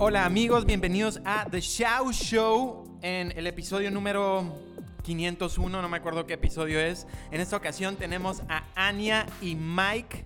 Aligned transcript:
Hola 0.00 0.24
amigos, 0.24 0.64
bienvenidos 0.64 1.20
a 1.24 1.46
The 1.50 1.60
Show 1.60 2.12
Show 2.12 3.00
en 3.02 3.36
el 3.36 3.48
episodio 3.48 3.90
número 3.90 4.56
501, 5.02 5.82
no 5.82 5.88
me 5.88 5.96
acuerdo 5.96 6.24
qué 6.24 6.34
episodio 6.34 6.78
es. 6.78 7.08
En 7.32 7.40
esta 7.40 7.56
ocasión 7.56 7.96
tenemos 7.96 8.42
a 8.48 8.62
Anya 8.76 9.26
y 9.42 9.56
Mike 9.56 10.24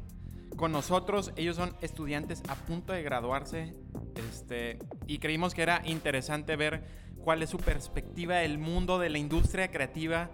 con 0.57 0.73
nosotros. 0.73 1.33
Ellos 1.37 1.57
son 1.57 1.75
estudiantes 1.81 2.43
a 2.49 2.55
punto 2.55 2.93
de 2.93 3.03
graduarse 3.03 3.75
este, 4.15 4.79
y 5.07 5.21
creímos 5.21 5.55
que 5.55 5.63
era 5.63 5.81
interesante 5.87 6.55
ver 6.57 6.85
cuál 7.25 7.43
es 7.43 7.49
su 7.49 7.57
perspectiva 7.57 8.37
del 8.37 8.59
mundo 8.59 8.99
de 8.99 9.09
la 9.09 9.17
industria 9.17 9.71
creativa 9.71 10.29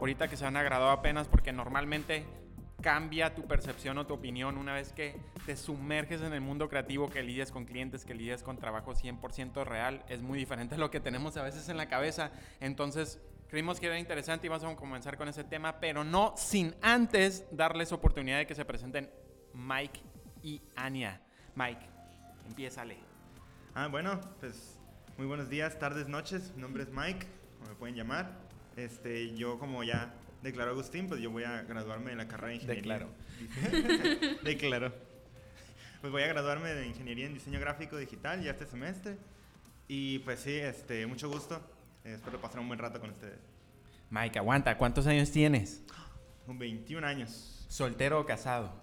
ahorita 0.00 0.28
que 0.28 0.36
se 0.36 0.44
van 0.44 0.58
a 0.58 0.62
graduar 0.62 0.98
apenas 0.98 1.28
porque 1.28 1.50
normalmente 1.50 2.26
cambia 2.82 3.34
tu 3.34 3.46
percepción 3.46 3.96
o 3.96 4.06
tu 4.06 4.14
opinión 4.14 4.58
una 4.58 4.74
vez 4.74 4.92
que 4.92 5.18
te 5.46 5.56
sumerges 5.56 6.20
en 6.20 6.32
el 6.32 6.40
mundo 6.40 6.68
creativo, 6.68 7.08
que 7.08 7.22
lidias 7.22 7.50
con 7.50 7.64
clientes, 7.64 8.04
que 8.04 8.14
lidias 8.14 8.42
con 8.42 8.58
trabajo 8.58 8.92
100% 8.92 9.64
real. 9.64 10.04
Es 10.08 10.20
muy 10.20 10.38
diferente 10.38 10.74
a 10.74 10.78
lo 10.78 10.90
que 10.90 11.00
tenemos 11.00 11.36
a 11.36 11.42
veces 11.42 11.68
en 11.68 11.76
la 11.76 11.88
cabeza. 11.88 12.32
Entonces, 12.60 13.20
creímos 13.48 13.80
que 13.80 13.86
era 13.86 13.98
interesante 13.98 14.46
y 14.46 14.50
vamos 14.50 14.64
a 14.64 14.76
comenzar 14.76 15.16
con 15.16 15.28
ese 15.28 15.44
tema, 15.44 15.80
pero 15.80 16.04
no 16.04 16.34
sin 16.36 16.74
antes 16.82 17.46
darles 17.50 17.92
oportunidad 17.92 18.38
de 18.38 18.46
que 18.46 18.54
se 18.54 18.64
presenten 18.64 19.10
Mike 19.54 20.00
y 20.42 20.60
Anya. 20.74 21.20
Mike, 21.54 21.86
empiézale. 22.48 22.98
Ah, 23.74 23.86
bueno, 23.86 24.20
pues 24.40 24.78
muy 25.16 25.26
buenos 25.26 25.48
días, 25.48 25.78
tardes, 25.78 26.08
noches. 26.08 26.52
Mi 26.56 26.62
nombre 26.62 26.82
es 26.82 26.90
Mike, 26.90 27.26
como 27.58 27.70
me 27.70 27.76
pueden 27.76 27.94
llamar. 27.94 28.30
Este, 28.76 29.34
yo 29.34 29.58
como 29.58 29.84
ya 29.84 30.14
declaró 30.42 30.72
Agustín, 30.72 31.08
pues 31.08 31.20
yo 31.20 31.30
voy 31.30 31.44
a 31.44 31.62
graduarme 31.62 32.10
de 32.10 32.16
la 32.16 32.28
carrera 32.28 32.48
de 32.48 32.54
ingeniería. 32.56 32.82
Declaro. 32.82 33.08
Declaró. 34.44 34.92
Pues 36.00 36.12
voy 36.12 36.22
a 36.22 36.26
graduarme 36.26 36.74
de 36.74 36.86
ingeniería 36.86 37.26
en 37.26 37.34
diseño 37.34 37.60
gráfico 37.60 37.96
digital 37.96 38.42
ya 38.42 38.50
este 38.50 38.66
semestre. 38.66 39.16
Y 39.88 40.18
pues 40.20 40.40
sí, 40.40 40.54
este, 40.54 41.06
mucho 41.06 41.28
gusto. 41.30 41.60
Espero 42.04 42.40
pasar 42.40 42.60
un 42.60 42.68
buen 42.68 42.78
rato 42.78 43.00
con 43.00 43.10
ustedes. 43.10 43.38
Mike, 44.10 44.38
aguanta, 44.38 44.76
¿cuántos 44.76 45.06
años 45.06 45.30
tienes? 45.30 45.82
Con 46.46 46.58
21 46.58 47.06
años, 47.06 47.64
¿Soltero 47.68 48.20
o 48.20 48.26
casado? 48.26 48.81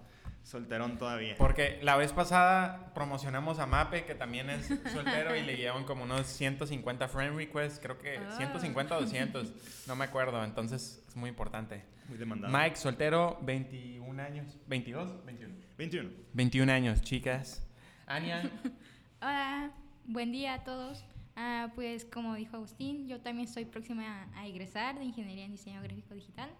Solterón 0.50 0.98
todavía. 0.98 1.36
Porque 1.38 1.78
la 1.82 1.96
vez 1.96 2.12
pasada 2.12 2.92
promocionamos 2.92 3.58
a 3.60 3.66
Mape, 3.66 4.04
que 4.04 4.14
también 4.14 4.50
es 4.50 4.66
soltero, 4.92 5.36
y 5.36 5.42
le 5.42 5.56
llevan 5.56 5.84
como 5.84 6.02
unos 6.04 6.26
150 6.26 7.08
friend 7.08 7.36
requests, 7.36 7.78
creo 7.80 7.98
que 7.98 8.18
Ah. 8.18 8.34
150 8.36 8.96
o 8.96 9.00
200, 9.00 9.86
no 9.86 9.94
me 9.96 10.04
acuerdo, 10.04 10.42
entonces 10.44 11.02
es 11.08 11.16
muy 11.16 11.30
importante. 11.30 11.84
Muy 12.08 12.18
demandado. 12.18 12.52
Mike, 12.56 12.76
soltero, 12.76 13.38
21 13.42 14.20
años, 14.20 14.58
22, 14.66 15.24
21. 15.24 15.54
21. 15.78 16.10
21 16.32 16.72
años, 16.72 17.00
chicas. 17.02 17.64
Ania, 18.06 18.42
Hola, 19.22 19.70
buen 20.06 20.32
día 20.32 20.54
a 20.54 20.64
todos. 20.64 21.04
Ah, 21.36 21.70
pues 21.76 22.04
como 22.04 22.34
dijo 22.34 22.56
Agustín, 22.56 23.06
yo 23.06 23.20
también 23.20 23.46
estoy 23.46 23.64
próxima 23.66 24.24
a, 24.34 24.40
a 24.40 24.46
egresar 24.48 24.98
de 24.98 25.04
Ingeniería 25.04 25.44
en 25.44 25.52
Diseño 25.52 25.80
Gráfico 25.80 26.14
Digital. 26.14 26.50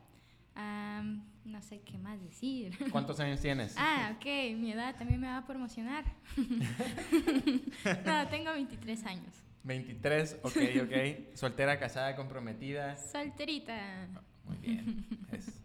No 1.51 1.63
sé 1.63 1.81
qué 1.81 1.99
más 1.99 2.21
decir. 2.23 2.77
¿cuántos 2.93 3.19
años 3.21 3.41
tienes? 3.41 3.75
Ah, 3.77 4.15
ok, 4.17 4.25
mi 4.57 4.73
edad 4.73 4.95
también 4.97 5.21
me 5.21 5.27
va 5.27 5.39
a 5.39 5.45
promocionar. 5.45 6.05
no, 8.07 8.29
tengo 8.29 8.53
23 8.53 9.07
años. 9.07 9.35
23, 9.65 10.39
ok, 10.43 10.57
ok. 10.85 11.35
Soltera, 11.35 11.79
casada, 11.79 12.17
comprometida. 12.17 12.97
Solterita. 12.97 14.09
Muy 14.45 14.57
bien, 14.59 15.07
es 15.33 15.61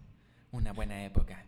una 0.52 0.74
buena 0.74 1.04
época. 1.06 1.46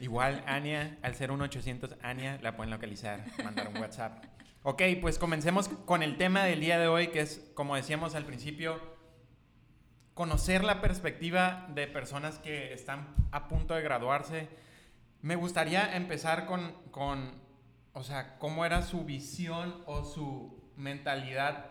Igual, 0.00 0.42
Ania, 0.46 0.98
al 1.02 1.14
ser 1.14 1.30
un 1.30 1.42
800 1.42 1.96
Ania, 2.02 2.38
la 2.42 2.56
pueden 2.56 2.70
localizar, 2.70 3.24
mandar 3.44 3.68
un 3.68 3.76
WhatsApp. 3.76 4.24
Ok, 4.62 4.82
pues 5.00 5.18
comencemos 5.18 5.68
con 5.68 6.02
el 6.02 6.16
tema 6.16 6.44
del 6.44 6.60
día 6.60 6.78
de 6.78 6.88
hoy, 6.88 7.08
que 7.08 7.20
es, 7.20 7.50
como 7.54 7.76
decíamos 7.76 8.14
al 8.14 8.24
principio, 8.24 8.97
conocer 10.18 10.64
la 10.64 10.80
perspectiva 10.80 11.68
de 11.76 11.86
personas 11.86 12.40
que 12.40 12.72
están 12.72 13.14
a 13.30 13.46
punto 13.46 13.74
de 13.74 13.82
graduarse. 13.82 14.48
Me 15.22 15.36
gustaría 15.36 15.94
empezar 15.94 16.44
con, 16.44 16.72
con 16.90 17.40
o 17.92 18.02
sea, 18.02 18.36
cómo 18.40 18.64
era 18.64 18.82
su 18.82 19.04
visión 19.04 19.80
o 19.86 20.04
su 20.04 20.72
mentalidad 20.74 21.66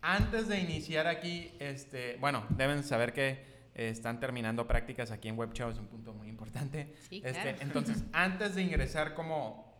antes 0.00 0.46
de 0.46 0.60
iniciar 0.60 1.08
aquí, 1.08 1.50
este, 1.58 2.18
bueno, 2.20 2.46
deben 2.50 2.84
saber 2.84 3.12
que 3.12 3.30
eh, 3.74 3.88
están 3.88 4.20
terminando 4.20 4.68
prácticas 4.68 5.10
aquí 5.10 5.26
en 5.26 5.36
WebChow, 5.36 5.70
es 5.70 5.78
un 5.78 5.88
punto 5.88 6.14
muy 6.14 6.28
importante. 6.28 6.94
Sí, 7.08 7.20
Este, 7.24 7.32
claro. 7.32 7.58
entonces, 7.62 8.04
antes 8.12 8.54
de 8.54 8.62
ingresar 8.62 9.14
como 9.14 9.76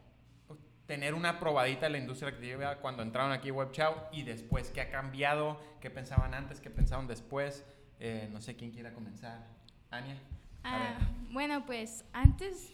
tener 0.86 1.14
una 1.14 1.38
probadita 1.38 1.86
de 1.86 1.90
la 1.90 1.98
industria 1.98 2.36
creativa 2.36 2.78
cuando 2.78 3.04
entraron 3.04 3.30
aquí 3.30 3.52
WebChow 3.52 4.08
y 4.10 4.24
después 4.24 4.70
qué 4.70 4.80
ha 4.80 4.90
cambiado, 4.90 5.60
qué 5.80 5.88
pensaban 5.88 6.34
antes, 6.34 6.58
qué 6.58 6.70
pensaban 6.70 7.06
después, 7.06 7.64
Eh, 8.00 8.28
no 8.32 8.40
sé 8.40 8.56
quién 8.56 8.70
quiera 8.70 8.92
comenzar. 8.92 9.46
Ania. 9.90 10.16
Ah, 10.64 10.98
bueno, 11.30 11.64
pues 11.66 12.04
antes, 12.12 12.72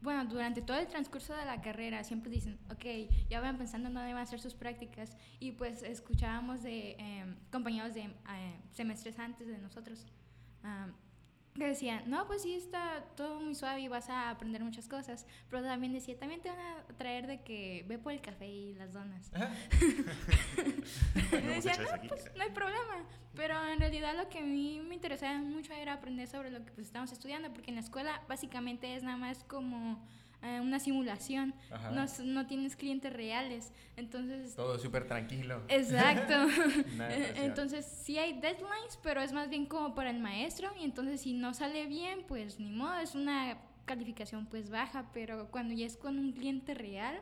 bueno, 0.00 0.24
durante 0.26 0.62
todo 0.62 0.78
el 0.78 0.86
transcurso 0.86 1.34
de 1.34 1.44
la 1.44 1.60
carrera 1.60 2.04
siempre 2.04 2.30
dicen, 2.30 2.58
ok, 2.70 2.84
ya 3.28 3.40
van 3.40 3.58
pensando 3.58 3.88
en 3.88 3.94
dónde 3.94 4.12
van 4.12 4.20
a 4.20 4.22
hacer 4.22 4.40
sus 4.40 4.54
prácticas 4.54 5.16
y 5.40 5.52
pues 5.52 5.82
escuchábamos 5.82 6.62
de 6.62 6.96
eh, 6.98 7.36
compañeros 7.50 7.94
de 7.94 8.02
eh, 8.02 8.60
semestres 8.70 9.18
antes 9.18 9.48
de 9.48 9.58
nosotros 9.58 10.06
ah, 10.64 10.88
que 11.54 11.66
decían, 11.66 12.04
no, 12.06 12.26
pues 12.26 12.42
sí, 12.42 12.54
está 12.54 13.04
todo 13.14 13.38
muy 13.40 13.54
suave 13.54 13.80
y 13.80 13.88
vas 13.88 14.08
a 14.08 14.30
aprender 14.30 14.64
muchas 14.64 14.88
cosas, 14.88 15.26
pero 15.50 15.62
también 15.62 15.92
decía, 15.92 16.18
también 16.18 16.40
te 16.40 16.48
van 16.48 16.58
a 16.58 16.82
traer 16.96 17.26
de 17.26 17.42
que 17.42 17.84
ve 17.88 17.98
por 17.98 18.12
el 18.12 18.22
café 18.22 18.46
y 18.46 18.74
las 18.74 18.92
donas. 18.92 19.30
Y 21.14 21.44
No 21.44 21.52
decía, 21.52 21.72
pues 22.08 22.30
no 22.36 22.42
hay 22.42 22.50
problema. 22.50 23.06
Pero 23.34 23.54
en 23.68 23.80
realidad 23.80 24.14
lo 24.16 24.28
que 24.28 24.38
a 24.38 24.42
mí 24.42 24.80
me 24.86 24.94
interesaba 24.94 25.38
mucho 25.38 25.72
era 25.72 25.94
aprender 25.94 26.28
sobre 26.28 26.50
lo 26.50 26.64
que 26.64 26.72
pues, 26.72 26.86
estábamos 26.86 27.12
estudiando, 27.12 27.50
porque 27.52 27.70
en 27.70 27.76
la 27.76 27.80
escuela 27.80 28.22
básicamente 28.28 28.94
es 28.94 29.02
nada 29.02 29.16
más 29.16 29.42
como 29.44 30.02
eh, 30.42 30.60
una 30.60 30.80
simulación. 30.80 31.54
No, 31.92 32.04
no 32.24 32.46
tienes 32.46 32.74
clientes 32.76 33.12
reales. 33.12 33.72
Entonces, 33.96 34.56
Todo 34.56 34.78
súper 34.78 35.06
tranquilo. 35.06 35.62
exacto. 35.68 36.34
Entonces 37.36 37.86
sí 37.86 38.18
hay 38.18 38.40
deadlines, 38.40 38.98
pero 39.02 39.22
es 39.22 39.32
más 39.32 39.48
bien 39.48 39.66
como 39.66 39.94
para 39.94 40.10
el 40.10 40.18
maestro. 40.18 40.70
Y 40.80 40.84
entonces 40.84 41.20
si 41.20 41.32
no 41.32 41.54
sale 41.54 41.86
bien, 41.86 42.24
pues 42.26 42.58
ni 42.58 42.70
modo, 42.70 42.98
es 42.98 43.14
una 43.14 43.58
calificación 43.84 44.46
pues 44.46 44.68
baja. 44.68 45.06
Pero 45.14 45.48
cuando 45.50 45.74
ya 45.74 45.86
es 45.86 45.96
con 45.96 46.18
un 46.18 46.32
cliente 46.32 46.74
real, 46.74 47.20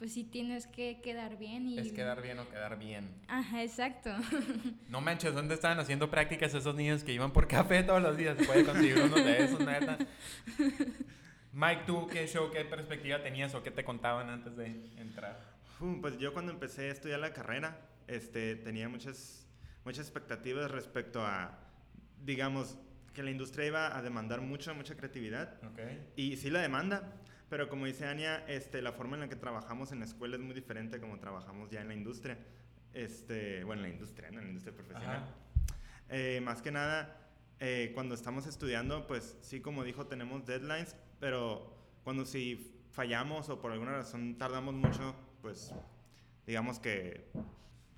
pues 0.00 0.14
sí 0.14 0.24
tienes 0.24 0.66
que 0.66 1.02
quedar 1.02 1.36
bien. 1.36 1.68
Y... 1.68 1.78
Es 1.78 1.92
quedar 1.92 2.22
bien 2.22 2.38
o 2.38 2.48
quedar 2.48 2.78
bien. 2.78 3.10
Ajá, 3.28 3.62
exacto. 3.62 4.10
No 4.88 5.02
manches, 5.02 5.34
¿dónde 5.34 5.54
estaban 5.54 5.78
haciendo 5.78 6.10
prácticas 6.10 6.54
esos 6.54 6.74
niños 6.74 7.04
que 7.04 7.12
iban 7.12 7.32
por 7.32 7.46
café 7.46 7.82
todos 7.82 8.02
los 8.02 8.16
días? 8.16 8.34
Puede 8.44 8.64
conseguir 8.64 8.98
uno 8.98 9.14
de 9.14 9.44
esos, 9.44 9.60
neta. 9.60 9.98
Mike, 11.52 11.82
¿tú 11.86 12.08
qué 12.08 12.26
show, 12.26 12.50
qué 12.50 12.64
perspectiva 12.64 13.22
tenías 13.22 13.54
o 13.54 13.62
qué 13.62 13.70
te 13.70 13.84
contaban 13.84 14.30
antes 14.30 14.56
de 14.56 14.66
entrar? 14.96 15.38
Pues 16.00 16.18
yo 16.18 16.32
cuando 16.32 16.50
empecé 16.50 16.88
a 16.88 16.92
estudiar 16.92 17.20
la 17.20 17.34
carrera, 17.34 17.78
este, 18.08 18.56
tenía 18.56 18.88
muchas, 18.88 19.46
muchas 19.84 20.06
expectativas 20.06 20.70
respecto 20.70 21.24
a, 21.24 21.58
digamos, 22.24 22.78
que 23.12 23.22
la 23.22 23.30
industria 23.30 23.66
iba 23.66 23.96
a 23.96 24.00
demandar 24.00 24.40
mucho, 24.40 24.74
mucha 24.74 24.96
creatividad. 24.96 25.62
Ok. 25.62 25.78
Y 26.16 26.38
sí 26.38 26.48
la 26.48 26.62
demanda, 26.62 27.12
pero 27.50 27.68
como 27.68 27.84
dice 27.86 28.06
Ania, 28.06 28.44
este, 28.46 28.80
la 28.80 28.92
forma 28.92 29.16
en 29.16 29.22
la 29.22 29.28
que 29.28 29.34
trabajamos 29.34 29.90
en 29.90 29.98
la 29.98 30.04
escuela 30.04 30.36
es 30.36 30.40
muy 30.42 30.54
diferente 30.54 31.00
como 31.00 31.18
trabajamos 31.18 31.68
ya 31.68 31.80
en 31.80 31.88
la 31.88 31.94
industria. 31.94 32.38
Este, 32.94 33.64
bueno, 33.64 33.82
en 33.82 33.88
la 33.88 33.94
industria, 33.94 34.30
¿no? 34.30 34.38
En 34.38 34.44
la 34.44 34.50
industria 34.50 34.76
profesional. 34.76 35.34
Eh, 36.08 36.40
más 36.44 36.62
que 36.62 36.70
nada, 36.70 37.28
eh, 37.58 37.90
cuando 37.92 38.14
estamos 38.14 38.46
estudiando, 38.46 39.08
pues 39.08 39.36
sí, 39.40 39.60
como 39.60 39.82
dijo, 39.82 40.06
tenemos 40.06 40.46
deadlines, 40.46 40.94
pero 41.18 41.76
cuando 42.04 42.24
si 42.24 42.72
fallamos 42.92 43.48
o 43.48 43.60
por 43.60 43.72
alguna 43.72 43.92
razón 43.92 44.38
tardamos 44.38 44.74
mucho, 44.74 45.16
pues 45.42 45.74
digamos 46.46 46.78
que... 46.78 47.32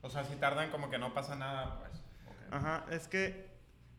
O 0.01 0.09
sea, 0.09 0.25
si 0.25 0.35
tardan 0.37 0.71
como 0.71 0.89
que 0.89 0.99
no 0.99 1.13
pasa 1.13 1.37
nada, 1.37 1.79
pues. 1.79 1.93
ok. 2.27 2.55
Ajá, 2.55 2.87
es 2.91 3.07
que 3.07 3.53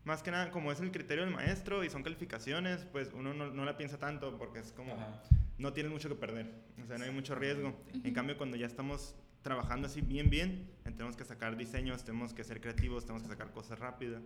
más 0.04 0.24
que 0.24 0.32
nada, 0.32 0.50
como 0.50 0.72
es 0.72 0.80
el 0.80 0.92
criterio 0.92 1.24
del 1.24 1.34
maestro 1.34 1.84
y 1.84 1.92
son 1.92 2.02
calificaciones, 2.02 2.86
pues 2.92 3.12
uno 3.14 3.36
no, 3.36 3.52
no 3.52 3.66
la 3.66 3.78
piensa 3.78 4.00
tanto 4.00 4.36
porque 4.40 4.60
es 4.60 4.72
como... 4.72 4.94
Ajá. 4.94 5.22
No 5.58 5.74
tienes 5.74 5.92
mucho 5.92 6.10
que 6.10 6.16
perder, 6.16 6.52
o 6.84 6.88
sea, 6.88 6.98
no 6.98 7.06
hay 7.06 7.12
mucho 7.12 7.36
riesgo. 7.36 7.74
En 8.04 8.14
cambio, 8.14 8.38
cuando 8.38 8.58
ya 8.58 8.66
estamos 8.66 9.16
trabajando 9.44 9.88
así 9.88 10.02
bien, 10.02 10.30
bien, 10.30 10.70
tenemos 10.84 11.16
que 11.16 11.26
sacar 11.26 11.56
diseños, 11.58 12.04
tenemos 12.04 12.34
que 12.34 12.44
ser 12.44 12.60
creativos, 12.62 13.06
tenemos 13.06 13.24
que 13.24 13.30
sacar 13.30 13.52
cosas 13.52 13.78
rápidas. 13.78 14.24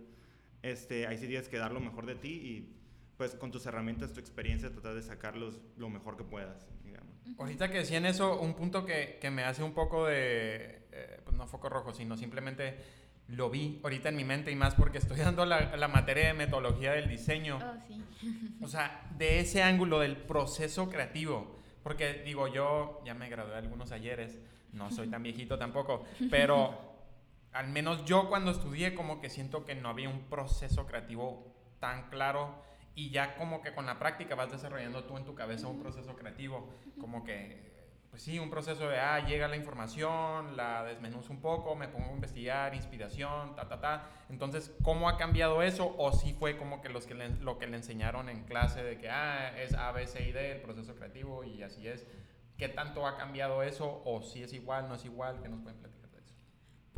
Este, 0.62 1.06
ahí 1.06 1.18
sí 1.18 1.26
tienes 1.26 1.48
que 1.48 1.58
dar 1.58 1.72
lo 1.72 1.80
mejor 1.80 2.06
de 2.06 2.14
ti 2.14 2.28
y 2.28 2.74
pues 3.16 3.34
con 3.34 3.50
tus 3.50 3.66
herramientas, 3.66 4.12
tu 4.12 4.20
experiencia, 4.20 4.70
tratar 4.70 4.94
de 4.94 5.02
sacarlos 5.02 5.60
lo 5.76 5.88
mejor 5.90 6.16
que 6.16 6.22
puedas, 6.22 6.68
digamos. 6.84 7.16
Ahorita 7.36 7.68
que 7.68 7.78
decían 7.78 8.06
eso, 8.06 8.40
un 8.40 8.54
punto 8.54 8.86
que, 8.86 9.18
que 9.20 9.30
me 9.30 9.42
hace 9.42 9.64
un 9.64 9.74
poco 9.74 10.06
de, 10.06 10.86
eh, 10.92 11.20
pues 11.24 11.36
no 11.36 11.46
foco 11.48 11.68
rojo, 11.68 11.92
sino 11.92 12.16
simplemente 12.16 12.78
lo 13.28 13.50
vi 13.50 13.80
ahorita 13.82 14.08
en 14.08 14.16
mi 14.16 14.24
mente 14.24 14.50
y 14.50 14.56
más 14.56 14.74
porque 14.74 14.98
estoy 14.98 15.18
dando 15.20 15.44
la, 15.44 15.76
la 15.76 15.88
materia 15.88 16.28
de 16.28 16.34
metodología 16.34 16.92
del 16.92 17.08
diseño. 17.08 17.58
Oh, 17.58 17.86
sí. 17.86 18.04
O 18.60 18.66
sea, 18.66 19.08
de 19.16 19.38
ese 19.38 19.62
ángulo 19.62 20.00
del 20.00 20.16
proceso 20.16 20.90
creativo. 20.90 21.56
Porque 21.84 22.22
digo, 22.24 22.48
yo 22.48 23.00
ya 23.04 23.14
me 23.14 23.28
gradué 23.28 23.54
algunos 23.54 23.92
ayeres, 23.92 24.38
no 24.72 24.90
soy 24.90 25.08
tan 25.08 25.22
viejito 25.22 25.56
tampoco, 25.58 26.04
pero 26.28 26.88
al 27.52 27.68
menos 27.68 28.04
yo 28.04 28.28
cuando 28.28 28.50
estudié 28.50 28.94
como 28.94 29.20
que 29.20 29.30
siento 29.30 29.64
que 29.64 29.74
no 29.74 29.88
había 29.88 30.08
un 30.08 30.22
proceso 30.28 30.86
creativo 30.86 31.54
tan 31.80 32.10
claro 32.10 32.62
y 32.94 33.10
ya 33.10 33.36
como 33.36 33.62
que 33.62 33.72
con 33.72 33.86
la 33.86 33.98
práctica 33.98 34.34
vas 34.34 34.50
desarrollando 34.50 35.04
tú 35.04 35.16
en 35.16 35.24
tu 35.24 35.34
cabeza 35.34 35.68
un 35.68 35.80
proceso 35.80 36.16
creativo, 36.16 36.68
como 37.00 37.24
que, 37.24 37.77
pues 38.10 38.22
sí, 38.22 38.38
un 38.38 38.50
proceso 38.50 38.88
de, 38.88 38.98
ah, 38.98 39.24
llega 39.26 39.48
la 39.48 39.56
información, 39.56 40.56
la 40.56 40.84
desmenuzo 40.84 41.32
un 41.32 41.40
poco, 41.40 41.74
me 41.74 41.88
pongo 41.88 42.10
a 42.10 42.12
investigar, 42.12 42.74
inspiración, 42.74 43.54
ta, 43.54 43.68
ta, 43.68 43.80
ta. 43.80 44.10
Entonces, 44.28 44.74
¿cómo 44.82 45.08
ha 45.08 45.16
cambiado 45.16 45.62
eso? 45.62 45.94
O 45.98 46.12
sí 46.12 46.32
fue 46.32 46.56
como 46.56 46.80
que, 46.80 46.88
los 46.88 47.06
que 47.06 47.14
lo 47.14 47.58
que 47.58 47.66
le 47.66 47.76
enseñaron 47.76 48.28
en 48.28 48.44
clase 48.44 48.82
de 48.82 48.98
que, 48.98 49.10
ah, 49.10 49.56
es 49.58 49.74
A, 49.74 49.92
B, 49.92 50.06
C 50.06 50.28
y 50.28 50.32
D, 50.32 50.52
el 50.52 50.62
proceso 50.62 50.94
creativo 50.94 51.44
y 51.44 51.62
así 51.62 51.86
es. 51.86 52.06
¿Qué 52.56 52.68
tanto 52.68 53.06
ha 53.06 53.16
cambiado 53.16 53.62
eso? 53.62 54.02
¿O 54.04 54.22
si 54.22 54.42
es 54.42 54.52
igual, 54.52 54.88
no 54.88 54.96
es 54.96 55.04
igual? 55.04 55.40
¿Qué 55.40 55.48
nos 55.48 55.60
pueden 55.60 55.78
platicar? 55.78 55.98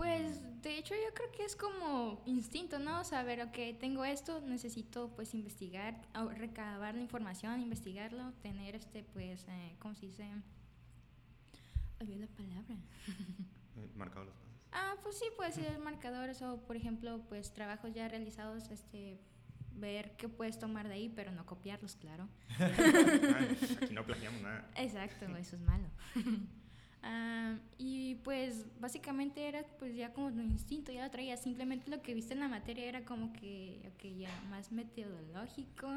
Pues 0.00 0.62
de 0.62 0.78
hecho 0.78 0.94
yo 0.94 1.12
creo 1.12 1.30
que 1.30 1.44
es 1.44 1.54
como 1.54 2.22
instinto, 2.24 2.78
¿no? 2.78 3.04
Saber, 3.04 3.42
ok, 3.42 3.78
tengo 3.78 4.02
esto, 4.06 4.40
necesito 4.40 5.10
pues 5.14 5.34
investigar, 5.34 6.00
recabar 6.38 6.94
la 6.94 7.02
información, 7.02 7.60
investigarlo, 7.60 8.32
tener 8.40 8.74
este 8.74 9.04
pues, 9.04 9.46
eh, 9.48 9.76
¿cómo 9.78 9.94
se 9.94 10.06
dice? 10.06 10.24
Olvidé 12.00 12.18
la 12.18 12.26
palabra. 12.28 12.76
Eh, 13.76 13.90
marcado 13.94 14.24
los 14.24 14.34
pasos. 14.34 14.50
Ah, 14.72 14.94
pues 15.02 15.18
sí, 15.18 15.24
puede 15.36 15.52
ser 15.52 15.78
marcadores 15.78 16.40
o 16.42 16.58
por 16.66 16.76
ejemplo 16.76 17.22
pues 17.28 17.52
trabajos 17.52 17.92
ya 17.92 18.08
realizados, 18.08 18.70
este 18.70 19.18
ver 19.74 20.16
qué 20.16 20.28
puedes 20.28 20.58
tomar 20.58 20.88
de 20.88 20.94
ahí, 20.94 21.08
pero 21.08 21.32
no 21.32 21.46
copiarlos, 21.46 21.96
claro. 21.96 22.28
aquí 23.82 23.94
no 23.94 24.04
plagiamos 24.04 24.40
nada. 24.42 24.70
Exacto, 24.76 25.24
eso 25.36 25.56
es 25.56 25.62
malo. 25.62 25.88
Ah, 27.02 27.56
y 27.78 28.16
pues 28.16 28.66
básicamente 28.78 29.48
era 29.48 29.64
pues 29.78 29.96
ya 29.96 30.12
como 30.12 30.30
tu 30.30 30.40
instinto, 30.42 30.92
ya 30.92 31.02
lo 31.02 31.10
traía. 31.10 31.34
Simplemente 31.38 31.90
lo 31.90 32.02
que 32.02 32.12
viste 32.12 32.34
en 32.34 32.40
la 32.40 32.48
materia 32.48 32.84
era 32.84 33.06
como 33.06 33.32
que, 33.32 33.90
ok, 33.94 34.18
ya 34.18 34.28
más 34.50 34.70
metodológico 34.70 35.88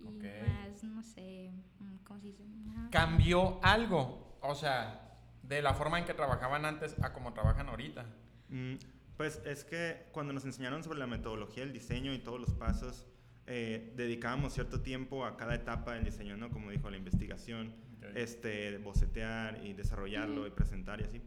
y 0.00 0.04
más, 0.04 0.84
no 0.84 1.02
sé, 1.02 1.50
mm, 1.80 1.96
¿cómo 2.04 2.20
se 2.20 2.28
dice? 2.28 2.44
¿Cambió 2.90 3.60
algo? 3.62 4.38
O 4.40 4.54
sea, 4.54 5.07
de 5.48 5.62
la 5.62 5.74
forma 5.74 5.98
en 5.98 6.04
que 6.04 6.14
trabajaban 6.14 6.64
antes 6.64 6.94
a 7.02 7.12
como 7.12 7.32
trabajan 7.32 7.68
ahorita. 7.68 8.04
Mm, 8.50 8.74
pues 9.16 9.40
es 9.44 9.64
que 9.64 10.06
cuando 10.12 10.32
nos 10.32 10.44
enseñaron 10.44 10.84
sobre 10.84 10.98
la 10.98 11.06
metodología 11.06 11.64
del 11.64 11.72
diseño 11.72 12.12
y 12.12 12.18
todos 12.18 12.38
los 12.38 12.50
pasos, 12.54 13.06
eh, 13.46 13.92
dedicábamos 13.96 14.52
cierto 14.52 14.82
tiempo 14.82 15.24
a 15.24 15.36
cada 15.36 15.54
etapa 15.54 15.94
del 15.94 16.04
diseño, 16.04 16.36
¿no? 16.36 16.50
Como 16.50 16.70
dijo, 16.70 16.90
la 16.90 16.98
investigación, 16.98 17.74
este, 18.14 18.76
bocetear 18.78 19.64
y 19.64 19.72
desarrollarlo 19.72 20.46
y 20.46 20.50
presentar 20.50 21.00
y 21.00 21.04
así. 21.04 21.22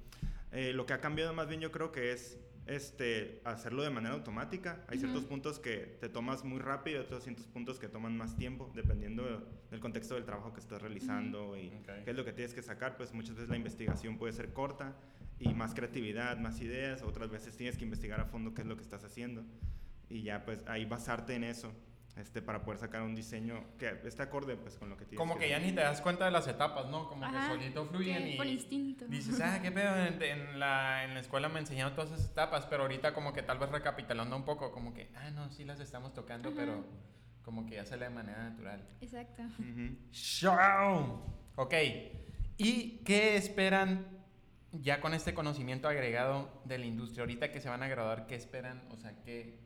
Eh, 0.51 0.71
lo 0.73 0.85
que 0.85 0.93
ha 0.93 1.01
cambiado 1.01 1.33
más 1.33 1.47
bien 1.47 1.59
yo 1.59 1.71
creo 1.71 1.91
que 1.91 2.11
es 2.11 2.37
este, 2.65 3.41
hacerlo 3.43 3.83
de 3.83 3.89
manera 3.89 4.13
automática. 4.15 4.83
Hay 4.87 4.99
ciertos 4.99 5.25
puntos 5.25 5.59
que 5.59 5.97
te 5.99 6.09
tomas 6.09 6.43
muy 6.43 6.59
rápido 6.59 7.01
y 7.01 7.03
otros 7.03 7.23
ciertos 7.23 7.47
puntos 7.47 7.79
que 7.79 7.87
toman 7.87 8.17
más 8.17 8.35
tiempo, 8.35 8.71
dependiendo 8.75 9.47
del 9.69 9.79
contexto 9.79 10.15
del 10.15 10.25
trabajo 10.25 10.53
que 10.53 10.59
estás 10.59 10.81
realizando 10.81 11.57
y 11.57 11.71
qué 12.03 12.11
es 12.11 12.15
lo 12.15 12.25
que 12.25 12.33
tienes 12.33 12.53
que 12.53 12.61
sacar. 12.61 12.97
Pues 12.97 13.13
muchas 13.13 13.35
veces 13.35 13.49
la 13.49 13.57
investigación 13.57 14.17
puede 14.17 14.33
ser 14.33 14.53
corta 14.53 14.95
y 15.39 15.53
más 15.53 15.73
creatividad, 15.73 16.37
más 16.37 16.61
ideas. 16.61 17.01
Otras 17.01 17.29
veces 17.29 17.55
tienes 17.57 17.77
que 17.77 17.83
investigar 17.83 18.19
a 18.19 18.25
fondo 18.25 18.53
qué 18.53 18.61
es 18.61 18.67
lo 18.67 18.75
que 18.75 18.83
estás 18.83 19.03
haciendo 19.03 19.43
y 20.09 20.23
ya 20.23 20.43
pues 20.45 20.63
ahí 20.67 20.85
basarte 20.85 21.35
en 21.35 21.45
eso 21.45 21.73
este, 22.17 22.41
para 22.41 22.63
poder 22.63 22.79
sacar 22.79 23.01
un 23.01 23.15
diseño 23.15 23.63
que 23.77 24.01
esté 24.05 24.23
acorde 24.23 24.55
pues, 24.57 24.77
con 24.77 24.89
lo 24.89 24.97
que 24.97 25.05
tienes. 25.05 25.17
Como 25.17 25.37
que, 25.37 25.49
ya 25.49 25.59
ni 25.59 25.71
te 25.71 25.81
das 25.81 26.01
cuenta 26.01 26.25
de 26.25 26.31
las 26.31 26.47
etapas, 26.47 26.87
¿no? 26.87 27.07
Como 27.07 27.29
que 27.29 27.37
solito 27.47 27.85
fluyen 27.85 28.27
y... 28.27 28.37
Por 28.37 28.47
instinto. 28.47 29.05
Dices, 29.07 29.39
ah, 29.41 29.59
qué 29.61 29.71
pedo, 29.71 29.95
en, 29.95 30.59
la, 30.59 31.03
en 31.03 31.13
la 31.13 31.19
escuela 31.19 31.49
me 31.49 31.59
enseñaron 31.59 31.95
todas 31.95 32.11
esas 32.11 32.31
etapas, 32.31 32.65
pero 32.65 32.83
ahorita 32.83 33.13
como 33.13 33.33
que 33.33 33.43
tal 33.43 33.59
vez 33.59 33.69
recapitulando 33.69 34.35
un 34.35 34.43
poco, 34.43 34.71
como 34.71 34.93
que, 34.93 35.09
ah, 35.15 35.31
no, 35.31 35.49
sí 35.49 35.63
las 35.63 35.79
estamos 35.79 36.13
tocando, 36.13 36.53
pero 36.53 36.85
como 37.43 37.65
que 37.65 37.75
ya 37.75 37.85
sale 37.85 38.05
de 38.05 38.11
manera 38.11 38.49
natural. 38.49 38.87
Exacto. 39.01 39.43
Show. 40.11 41.21
Ok. 41.55 41.73
¿Y 42.57 42.99
qué 43.03 43.35
esperan 43.37 44.05
ya 44.71 45.01
con 45.01 45.13
este 45.13 45.33
conocimiento 45.33 45.87
agregado 45.87 46.61
de 46.65 46.77
la 46.77 46.85
industria? 46.85 47.23
Ahorita 47.23 47.51
que 47.51 47.59
se 47.59 47.69
van 47.69 47.83
a 47.83 47.87
graduar, 47.87 48.27
¿qué 48.27 48.35
esperan? 48.35 48.83
O 48.91 48.97
sea, 48.97 49.15
¿qué, 49.23 49.59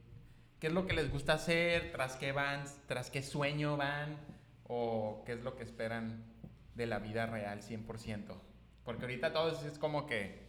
qué 0.60 0.68
es 0.68 0.74
lo 0.74 0.88
que 0.88 0.94
les 0.94 1.12
gusta 1.12 1.34
hacer, 1.34 1.92
tras 1.92 2.16
qué 2.16 2.32
van, 2.32 2.64
tras 2.88 3.10
qué 3.10 3.22
sueño 3.22 3.78
van, 3.78 4.18
o 4.68 5.24
qué 5.26 5.34
es 5.34 5.42
lo 5.42 5.56
que 5.56 5.64
esperan 5.64 6.24
de 6.76 6.86
la 6.86 7.00
vida 7.00 7.26
real 7.26 7.62
100%. 7.62 8.36
Porque 8.84 9.04
ahorita 9.04 9.34
todos 9.34 9.64
es 9.64 9.78
como 9.80 10.06
que 10.06 10.46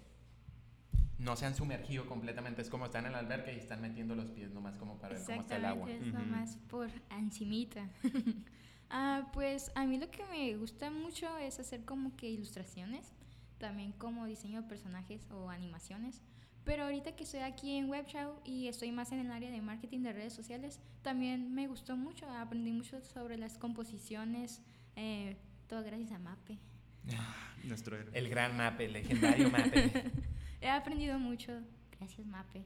no 1.18 1.36
se 1.36 1.46
han 1.46 1.54
sumergido 1.54 2.06
completamente, 2.06 2.62
es 2.62 2.68
como 2.68 2.86
están 2.86 3.06
en 3.06 3.12
el 3.12 3.18
alberca 3.18 3.52
y 3.52 3.56
están 3.56 3.80
metiendo 3.80 4.14
los 4.14 4.30
pies 4.30 4.50
nomás 4.52 4.76
como 4.76 4.98
para 4.98 5.14
ver 5.14 5.24
cómo 5.24 5.40
está 5.40 5.56
el 5.56 5.64
agua. 5.64 5.90
es 5.90 6.02
nomás 6.02 6.56
por 6.68 6.90
encimita. 7.10 7.88
ah, 8.90 9.28
pues 9.32 9.72
a 9.74 9.86
mí 9.86 9.98
lo 9.98 10.10
que 10.10 10.24
me 10.26 10.54
gusta 10.56 10.90
mucho 10.90 11.36
es 11.38 11.58
hacer 11.58 11.84
como 11.84 12.16
que 12.16 12.28
ilustraciones, 12.28 13.12
también 13.58 13.92
como 13.92 14.26
diseño 14.26 14.62
de 14.62 14.68
personajes 14.68 15.26
o 15.30 15.48
animaciones. 15.48 16.22
Pero 16.66 16.82
ahorita 16.82 17.14
que 17.14 17.22
estoy 17.22 17.40
aquí 17.40 17.76
en 17.76 17.88
WebShow 17.88 18.40
y 18.44 18.66
estoy 18.66 18.90
más 18.90 19.12
en 19.12 19.20
el 19.20 19.30
área 19.30 19.52
de 19.52 19.62
marketing 19.62 20.00
de 20.00 20.12
redes 20.12 20.32
sociales, 20.32 20.80
también 21.02 21.54
me 21.54 21.68
gustó 21.68 21.96
mucho, 21.96 22.28
aprendí 22.28 22.72
mucho 22.72 23.00
sobre 23.00 23.38
las 23.38 23.56
composiciones, 23.56 24.60
eh, 24.96 25.36
todo 25.68 25.84
gracias 25.84 26.10
a 26.10 26.18
Mape. 26.18 26.58
Nuestro 27.64 27.96
El 28.12 28.28
gran 28.28 28.56
Mape, 28.56 28.86
el 28.86 28.94
legendario 28.94 29.48
Mape. 29.48 30.10
He 30.60 30.68
aprendido 30.68 31.20
mucho, 31.20 31.52
gracias 32.00 32.26
Mape. 32.26 32.64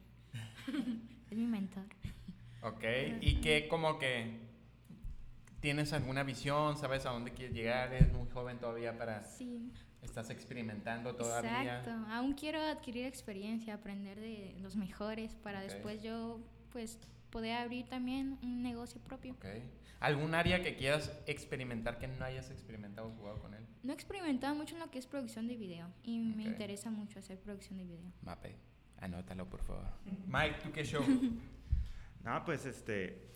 es 1.31 1.37
mi 1.37 1.47
mentor. 1.47 1.85
Ok, 2.63 2.85
y 3.21 3.37
que 3.43 3.69
como 3.69 3.99
que 3.99 4.39
tienes 5.61 5.93
alguna 5.93 6.23
visión, 6.23 6.79
sabes 6.79 7.05
a 7.05 7.11
dónde 7.11 7.33
quieres 7.33 7.55
llegar, 7.55 7.93
eres 7.93 8.11
muy 8.15 8.27
joven 8.31 8.59
todavía 8.59 8.97
para... 8.97 9.25
Sí. 9.25 9.71
Estás 10.03 10.31
experimentando 10.31 11.15
todavía. 11.15 11.79
Exacto. 11.79 11.91
Aún 12.11 12.33
quiero 12.33 12.61
adquirir 12.61 13.05
experiencia, 13.05 13.75
aprender 13.75 14.19
de 14.19 14.57
los 14.61 14.77
mejores 14.77 15.35
para 15.35 15.61
después 15.61 16.03
yo, 16.03 16.41
pues, 16.73 16.99
poder 17.31 17.57
abrir 17.57 17.87
también 17.87 18.39
un 18.43 18.63
negocio 18.63 19.01
propio. 19.01 19.35
Okay. 19.35 19.63
¿Algún 20.01 20.35
área 20.35 20.63
que 20.63 20.77
quieras 20.77 21.13
experimentar 21.27 21.99
que 21.99 22.09
no 22.09 22.25
hayas 22.25 22.51
experimentado 22.51 23.09
o 23.09 23.11
jugado 23.13 23.39
con 23.39 23.55
él? 23.55 23.67
No 23.83 23.93
he 23.93 23.95
experimentado 23.95 24.55
mucho 24.55 24.75
en 24.75 24.81
lo 24.81 24.91
que 24.91 24.99
es 24.99 25.07
producción 25.07 25.47
de 25.47 25.57
video 25.57 25.89
y 26.03 26.19
me 26.19 26.45
interesa 26.45 26.91
mucho 26.91 27.19
hacer 27.19 27.39
producción 27.39 27.79
de 27.79 27.85
video. 27.85 28.13
Mape, 28.23 28.57
anótalo 28.99 29.49
por 29.49 29.63
favor. 29.63 29.85
Mike, 30.27 30.57
¿tú 30.63 30.73
qué 30.73 30.85
show? 30.85 31.05
no, 32.25 32.45
pues 32.47 32.65
este, 32.65 33.31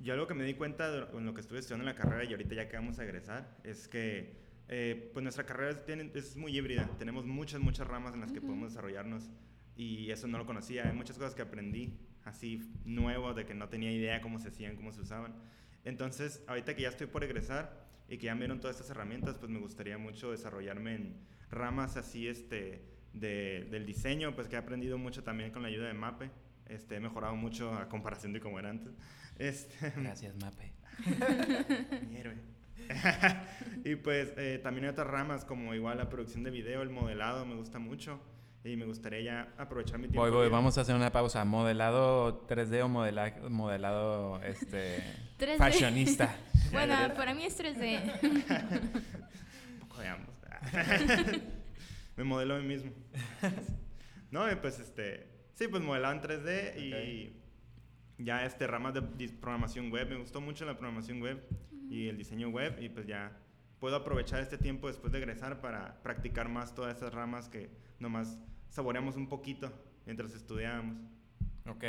yo 0.00 0.14
algo 0.14 0.26
que 0.26 0.34
me 0.34 0.44
di 0.44 0.54
cuenta 0.54 1.08
en 1.12 1.24
lo 1.24 1.34
que 1.34 1.40
estuve 1.40 1.60
estudiando 1.60 1.88
en 1.88 1.94
la 1.94 2.00
carrera 2.00 2.24
y 2.24 2.32
ahorita 2.32 2.54
ya 2.56 2.68
que 2.68 2.76
vamos 2.76 2.98
a 2.98 3.04
egresar 3.04 3.56
es 3.62 3.86
que 3.86 4.45
eh, 4.68 5.10
pues 5.12 5.22
nuestra 5.22 5.44
carrera 5.44 5.80
es, 6.14 6.36
muy 6.36 6.56
híbrida. 6.56 6.88
Tenemos 6.98 7.24
muchas, 7.24 7.60
muchas 7.60 7.86
ramas 7.86 8.14
en 8.14 8.20
las 8.20 8.32
que 8.32 8.40
podemos 8.40 8.70
desarrollarnos 8.70 9.30
y 9.76 10.10
eso 10.10 10.26
no 10.26 10.38
lo 10.38 10.46
conocía. 10.46 10.88
Hay 10.88 10.94
muchas 10.94 11.18
cosas 11.18 11.34
que 11.34 11.42
aprendí 11.42 11.98
así 12.24 12.72
nuevo, 12.84 13.34
de 13.34 13.46
que 13.46 13.54
no 13.54 13.68
tenía 13.68 13.92
idea 13.92 14.20
cómo 14.20 14.38
se 14.38 14.48
hacían, 14.48 14.76
cómo 14.76 14.92
se 14.92 15.00
usaban. 15.00 15.34
Entonces, 15.84 16.42
ahorita 16.48 16.74
que 16.74 16.82
ya 16.82 16.88
estoy 16.88 17.06
por 17.06 17.22
egresar 17.22 17.86
y 18.08 18.18
que 18.18 18.26
ya 18.26 18.34
me 18.34 18.40
dieron 18.40 18.60
todas 18.60 18.76
estas 18.76 18.90
herramientas, 18.90 19.38
pues 19.38 19.50
me 19.50 19.60
gustaría 19.60 19.98
mucho 19.98 20.32
desarrollarme 20.32 20.94
en 20.96 21.16
ramas 21.50 21.96
así 21.96 22.26
este, 22.26 22.82
de, 23.12 23.68
del 23.70 23.86
diseño, 23.86 24.34
pues 24.34 24.48
que 24.48 24.56
he 24.56 24.58
aprendido 24.58 24.98
mucho 24.98 25.22
también 25.22 25.52
con 25.52 25.62
la 25.62 25.68
ayuda 25.68 25.86
de 25.86 25.94
Mape. 25.94 26.30
Este, 26.66 26.96
he 26.96 27.00
mejorado 27.00 27.36
mucho 27.36 27.72
a 27.72 27.88
comparación 27.88 28.32
de 28.32 28.40
cómo 28.40 28.58
era 28.58 28.70
antes. 28.70 28.92
Este, 29.38 29.92
Gracias, 29.94 30.34
Mape. 30.36 30.72
Mi 32.08 32.16
héroe. 32.16 32.55
y 33.84 33.96
pues 33.96 34.32
eh, 34.36 34.60
también 34.62 34.84
hay 34.84 34.90
otras 34.90 35.06
ramas 35.06 35.44
como 35.44 35.74
igual 35.74 35.98
la 35.98 36.08
producción 36.08 36.44
de 36.44 36.50
video, 36.50 36.82
el 36.82 36.90
modelado 36.90 37.44
me 37.46 37.54
gusta 37.54 37.78
mucho 37.78 38.20
y 38.64 38.76
me 38.76 38.84
gustaría 38.84 39.20
ya 39.20 39.54
aprovechar 39.58 39.98
mi 39.98 40.08
tiempo. 40.08 40.20
Voy, 40.20 40.30
voy, 40.30 40.48
vamos 40.48 40.76
a 40.76 40.80
hacer 40.80 40.94
una 40.94 41.12
pausa. 41.12 41.44
¿Modelado 41.44 42.46
3D 42.48 42.82
o 42.82 43.48
modelado 43.48 44.42
este, 44.42 45.02
fashionista? 45.58 46.36
bueno, 46.72 46.96
para 47.16 47.32
mí 47.34 47.44
es 47.44 47.58
3D. 47.58 48.22
Un 49.72 49.78
poco 49.80 50.00
de 50.00 50.08
ambos. 50.08 50.34
me 52.16 52.24
modelo 52.24 52.56
a 52.56 52.58
mí 52.58 52.66
mismo. 52.66 52.90
no, 54.30 54.44
pues 54.60 54.80
este, 54.80 55.28
sí, 55.54 55.68
pues 55.68 55.82
modelado 55.82 56.14
en 56.14 56.22
3D 56.22 56.76
y 56.78 57.36
ya 58.18 58.44
este 58.44 58.66
ramas 58.66 58.94
de 58.94 59.02
programación 59.28 59.90
web, 59.90 60.08
me 60.08 60.16
gustó 60.16 60.40
mucho 60.40 60.64
la 60.64 60.76
programación 60.76 61.20
web 61.20 61.46
y 61.88 62.08
el 62.08 62.16
diseño 62.16 62.48
web 62.48 62.76
y 62.80 62.88
pues 62.88 63.06
ya 63.06 63.32
puedo 63.78 63.96
aprovechar 63.96 64.40
este 64.40 64.58
tiempo 64.58 64.88
después 64.88 65.12
de 65.12 65.18
egresar 65.18 65.60
para 65.60 66.02
practicar 66.02 66.48
más 66.48 66.74
todas 66.74 66.96
esas 66.96 67.12
ramas 67.12 67.48
que 67.48 67.70
nomás 67.98 68.38
saboreamos 68.70 69.16
un 69.16 69.28
poquito 69.28 69.72
mientras 70.04 70.34
estudiábamos. 70.34 70.96
Ok. 71.68 71.84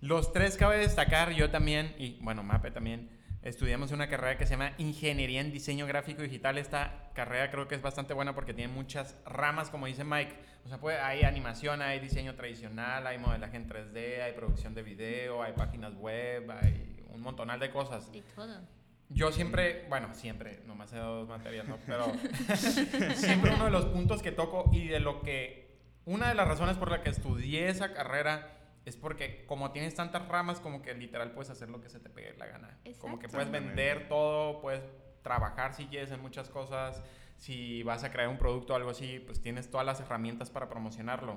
Los 0.00 0.32
tres 0.32 0.56
cabe 0.56 0.78
destacar, 0.78 1.32
yo 1.32 1.50
también, 1.50 1.94
y 1.98 2.18
bueno, 2.20 2.42
Mape 2.42 2.70
también, 2.70 3.08
estudiamos 3.42 3.92
una 3.92 4.08
carrera 4.08 4.36
que 4.36 4.44
se 4.44 4.52
llama 4.52 4.72
Ingeniería 4.78 5.40
en 5.40 5.52
Diseño 5.52 5.86
Gráfico 5.86 6.22
Digital. 6.22 6.58
Esta 6.58 7.10
carrera 7.14 7.50
creo 7.50 7.66
que 7.66 7.74
es 7.74 7.82
bastante 7.82 8.12
buena 8.12 8.34
porque 8.34 8.52
tiene 8.52 8.72
muchas 8.72 9.16
ramas, 9.24 9.70
como 9.70 9.86
dice 9.86 10.04
Mike. 10.04 10.36
O 10.64 10.68
sea, 10.68 10.78
puede, 10.78 10.98
hay 10.98 11.22
animación, 11.22 11.80
hay 11.80 12.00
diseño 12.00 12.34
tradicional, 12.34 13.06
hay 13.06 13.18
modelaje 13.18 13.56
en 13.56 13.68
3D, 13.68 14.22
hay 14.22 14.32
producción 14.32 14.74
de 14.74 14.82
video, 14.82 15.42
hay 15.42 15.52
páginas 15.52 15.94
web, 15.94 16.50
hay 16.50 17.04
un 17.14 17.20
montonal 17.20 17.60
de 17.60 17.70
cosas. 17.70 18.10
De 18.12 18.22
todo. 18.34 18.60
Yo 19.08 19.30
siempre, 19.30 19.86
bueno, 19.88 20.12
siempre, 20.14 20.60
nomás 20.66 20.92
he 20.92 20.96
dado 20.96 21.20
dos 21.20 21.28
materias, 21.28 21.66
¿no? 21.68 21.78
Pero 21.86 22.12
siempre 23.14 23.54
uno 23.54 23.66
de 23.66 23.70
los 23.70 23.86
puntos 23.86 24.22
que 24.22 24.32
toco 24.32 24.68
y 24.72 24.88
de 24.88 25.00
lo 25.00 25.22
que, 25.22 25.78
una 26.04 26.28
de 26.28 26.34
las 26.34 26.48
razones 26.48 26.76
por 26.76 26.90
la 26.90 27.02
que 27.02 27.10
estudié 27.10 27.68
esa 27.68 27.92
carrera 27.92 28.52
es 28.84 28.96
porque 28.96 29.44
como 29.46 29.72
tienes 29.72 29.94
tantas 29.94 30.26
ramas, 30.28 30.60
como 30.60 30.82
que 30.82 30.94
literal 30.94 31.32
puedes 31.32 31.50
hacer 31.50 31.68
lo 31.68 31.80
que 31.80 31.88
se 31.88 31.98
te 31.98 32.08
pegue 32.08 32.34
la 32.36 32.46
gana. 32.46 32.78
Como 32.98 33.18
que 33.18 33.28
puedes 33.28 33.50
vender 33.50 34.08
todo, 34.08 34.60
puedes 34.60 34.82
trabajar 35.22 35.74
si 35.74 35.86
quieres 35.86 36.12
en 36.12 36.20
muchas 36.20 36.48
cosas, 36.48 37.02
si 37.36 37.82
vas 37.82 38.04
a 38.04 38.12
crear 38.12 38.28
un 38.28 38.38
producto 38.38 38.72
o 38.72 38.76
algo 38.76 38.90
así, 38.90 39.20
pues 39.20 39.40
tienes 39.40 39.70
todas 39.70 39.84
las 39.84 40.00
herramientas 40.00 40.50
para 40.50 40.68
promocionarlo. 40.68 41.36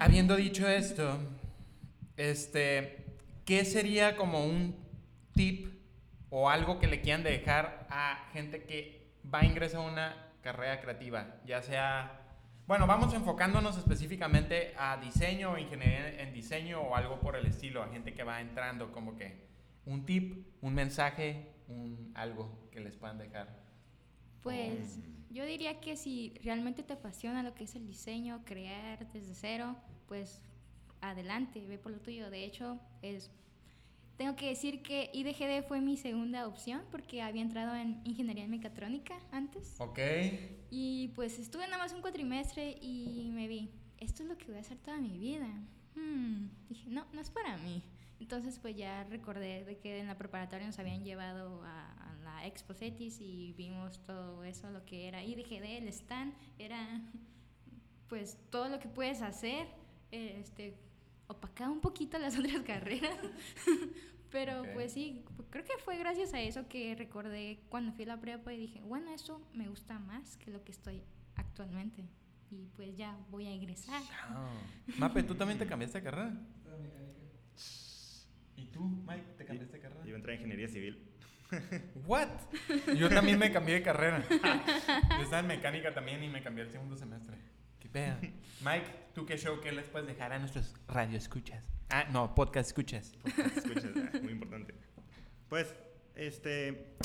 Habiendo 0.00 0.34
dicho 0.34 0.68
esto, 0.68 1.18
este, 2.16 3.06
¿qué 3.44 3.64
sería 3.64 4.16
como 4.16 4.44
un 4.44 4.76
tip 5.34 5.75
o 6.38 6.50
algo 6.50 6.78
que 6.78 6.86
le 6.86 7.00
quieran 7.00 7.22
dejar 7.22 7.86
a 7.88 8.28
gente 8.34 8.64
que 8.64 9.10
va 9.32 9.40
a 9.40 9.46
ingresar 9.46 9.80
a 9.80 9.84
una 9.84 10.32
carrera 10.42 10.82
creativa, 10.82 11.40
ya 11.46 11.62
sea 11.62 12.26
bueno, 12.66 12.86
vamos 12.86 13.14
enfocándonos 13.14 13.78
específicamente 13.78 14.74
a 14.76 14.98
diseño, 14.98 15.52
o 15.52 15.58
ingeniería 15.58 16.20
en 16.20 16.34
diseño 16.34 16.80
o 16.80 16.94
algo 16.94 17.20
por 17.20 17.36
el 17.36 17.46
estilo, 17.46 17.82
a 17.82 17.88
gente 17.88 18.12
que 18.12 18.22
va 18.22 18.42
entrando, 18.42 18.92
como 18.92 19.16
que 19.16 19.46
un 19.86 20.04
tip, 20.04 20.46
un 20.60 20.74
mensaje, 20.74 21.54
un 21.68 22.12
algo 22.14 22.68
que 22.70 22.80
les 22.80 22.96
puedan 22.96 23.16
dejar. 23.16 23.62
Pues 24.42 24.98
yo 25.30 25.46
diría 25.46 25.80
que 25.80 25.96
si 25.96 26.34
realmente 26.42 26.82
te 26.82 26.94
apasiona 26.94 27.44
lo 27.44 27.54
que 27.54 27.64
es 27.64 27.76
el 27.76 27.86
diseño, 27.86 28.42
crear 28.44 29.10
desde 29.10 29.32
cero, 29.34 29.76
pues 30.06 30.42
adelante, 31.00 31.64
ve 31.66 31.78
por 31.78 31.92
lo 31.92 32.00
tuyo. 32.00 32.30
De 32.30 32.44
hecho, 32.44 32.78
es 33.00 33.30
tengo 34.16 34.34
que 34.34 34.48
decir 34.48 34.82
que 34.82 35.10
IDGD 35.12 35.66
fue 35.66 35.80
mi 35.80 35.96
segunda 35.96 36.46
opción 36.46 36.82
porque 36.90 37.20
había 37.20 37.42
entrado 37.42 37.74
en 37.74 38.00
ingeniería 38.04 38.46
mecatrónica 38.48 39.18
antes. 39.30 39.74
Ok. 39.78 39.98
Y 40.70 41.08
pues 41.08 41.38
estuve 41.38 41.66
nada 41.66 41.78
más 41.78 41.92
un 41.92 42.00
cuatrimestre 42.00 42.78
y 42.80 43.30
me 43.34 43.46
vi, 43.46 43.70
esto 43.98 44.22
es 44.22 44.28
lo 44.28 44.38
que 44.38 44.46
voy 44.46 44.56
a 44.56 44.60
hacer 44.60 44.78
toda 44.78 44.98
mi 44.98 45.18
vida. 45.18 45.48
Hmm. 45.94 46.48
Dije, 46.68 46.88
no, 46.88 47.06
no 47.12 47.20
es 47.20 47.30
para 47.30 47.58
mí. 47.58 47.82
Entonces 48.18 48.58
pues 48.58 48.74
ya 48.74 49.04
recordé 49.04 49.64
de 49.64 49.76
que 49.76 49.98
en 50.00 50.06
la 50.06 50.16
preparatoria 50.16 50.66
nos 50.66 50.78
habían 50.78 51.04
llevado 51.04 51.62
a, 51.64 51.92
la 52.24 52.46
Expo 52.46 52.74
Cetis 52.74 53.20
y 53.20 53.54
vimos 53.56 54.00
todo 54.04 54.42
eso, 54.42 54.70
lo 54.70 54.84
que 54.84 55.06
era 55.06 55.22
IDGD, 55.22 55.62
el 55.78 55.88
stand, 55.88 56.34
era 56.58 57.02
pues 58.08 58.36
todo 58.50 58.68
lo 58.68 58.80
que 58.80 58.88
puedes 58.88 59.22
hacer. 59.22 59.68
Este, 60.10 60.74
opacaba 61.28 61.70
un 61.70 61.80
poquito 61.80 62.18
las 62.18 62.38
otras 62.38 62.62
carreras. 62.62 63.18
Pero 64.30 64.64
pues 64.74 64.92
sí, 64.92 65.24
creo 65.50 65.64
que 65.64 65.78
fue 65.84 65.96
gracias 65.96 66.34
a 66.34 66.40
eso 66.40 66.68
que 66.68 66.94
recordé 66.96 67.60
cuando 67.68 67.92
fui 67.92 68.04
a 68.04 68.08
la 68.08 68.20
prepa 68.20 68.52
y 68.52 68.58
dije, 68.58 68.80
bueno, 68.82 69.12
eso 69.12 69.40
me 69.54 69.68
gusta 69.68 69.98
más 70.00 70.36
que 70.36 70.50
lo 70.50 70.64
que 70.64 70.72
estoy 70.72 71.02
actualmente. 71.36 72.04
Y 72.50 72.66
pues 72.76 72.96
ya 72.96 73.16
voy 73.30 73.46
a 73.46 73.52
ingresar. 73.54 74.02
Mape, 74.98 75.22
¿tú 75.22 75.34
también 75.36 75.58
te 75.58 75.66
cambiaste 75.68 75.98
de 75.98 76.04
carrera? 76.04 76.32
¿Y 78.56 78.66
tú, 78.66 78.80
Mike, 78.80 79.24
te 79.38 79.44
cambiaste 79.44 79.76
de 79.76 79.82
carrera? 79.82 80.04
Yo 80.04 80.16
entré 80.16 80.34
en 80.34 80.40
ingeniería 80.40 80.68
civil. 80.68 81.02
¿What? 82.06 82.28
Yo 82.96 83.08
también 83.08 83.38
me 83.38 83.52
cambié 83.52 83.76
de 83.76 83.82
carrera. 83.82 84.26
Yo 84.28 85.22
estaba 85.22 85.40
en 85.40 85.46
mecánica 85.46 85.94
también 85.94 86.22
y 86.22 86.28
me 86.28 86.42
cambié 86.42 86.64
el 86.64 86.70
segundo 86.70 86.96
semestre. 86.96 87.36
Mike, 88.64 88.86
¿tú 89.14 89.24
qué 89.26 89.38
show 89.38 89.60
qué 89.60 89.72
les 89.72 89.86
puedes 89.88 90.06
dejar 90.06 90.32
a 90.32 90.38
nuestros 90.38 90.74
radioescuchas? 90.88 91.64
Ah, 91.88 92.04
no, 92.12 92.34
podcast 92.34 92.68
escuchas. 92.68 93.12
Podcast 93.22 93.56
escuchas, 93.56 93.90
ah, 93.96 94.18
muy 94.22 94.32
importante. 94.32 94.74
Pues, 95.48 95.74
este, 96.14 96.96